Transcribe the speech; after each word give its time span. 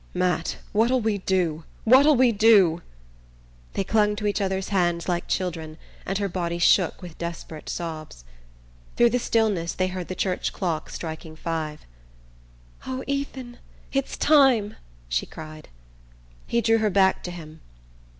"Matt! 0.15 0.57
What'll 0.73 0.99
we 0.99 1.19
do? 1.19 1.63
What'll 1.83 2.15
we 2.15 2.31
do?" 2.31 2.81
They 3.73 3.83
clung 3.83 4.15
to 4.15 4.25
each 4.25 4.41
other's 4.41 4.69
hands 4.69 5.07
like 5.07 5.27
children, 5.27 5.77
and 6.07 6.17
her 6.17 6.27
body 6.27 6.57
shook 6.57 7.03
with 7.03 7.19
desperate 7.19 7.69
sobs. 7.69 8.25
Through 8.97 9.11
the 9.11 9.19
stillness 9.19 9.73
they 9.73 9.89
heard 9.89 10.07
the 10.07 10.15
church 10.15 10.53
clock 10.53 10.89
striking 10.89 11.35
five. 11.35 11.85
"Oh, 12.87 13.03
Ethan, 13.05 13.59
it's 13.93 14.17
time!" 14.17 14.75
she 15.07 15.27
cried. 15.27 15.69
He 16.47 16.61
drew 16.61 16.79
her 16.79 16.89
back 16.89 17.21
to 17.25 17.29
him. 17.29 17.61